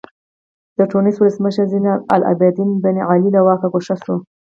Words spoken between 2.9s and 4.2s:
علي له واکه ګوښه شو.